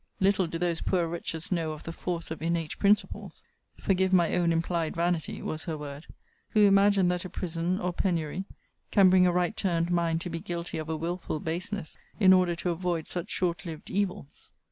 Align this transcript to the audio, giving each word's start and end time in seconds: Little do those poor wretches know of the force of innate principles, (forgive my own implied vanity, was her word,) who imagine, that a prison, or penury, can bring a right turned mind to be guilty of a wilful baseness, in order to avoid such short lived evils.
Little 0.19 0.47
do 0.47 0.57
those 0.57 0.81
poor 0.81 1.05
wretches 1.05 1.51
know 1.51 1.73
of 1.73 1.83
the 1.83 1.93
force 1.93 2.31
of 2.31 2.41
innate 2.41 2.79
principles, 2.79 3.43
(forgive 3.79 4.11
my 4.11 4.33
own 4.33 4.51
implied 4.51 4.95
vanity, 4.95 5.43
was 5.43 5.65
her 5.65 5.77
word,) 5.77 6.07
who 6.53 6.61
imagine, 6.61 7.07
that 7.09 7.23
a 7.23 7.29
prison, 7.29 7.79
or 7.79 7.93
penury, 7.93 8.45
can 8.89 9.11
bring 9.11 9.27
a 9.27 9.31
right 9.31 9.55
turned 9.55 9.91
mind 9.91 10.19
to 10.21 10.31
be 10.31 10.39
guilty 10.39 10.79
of 10.79 10.89
a 10.89 10.97
wilful 10.97 11.39
baseness, 11.39 11.97
in 12.19 12.33
order 12.33 12.55
to 12.55 12.71
avoid 12.71 13.07
such 13.07 13.29
short 13.29 13.63
lived 13.63 13.91
evils. 13.91 14.49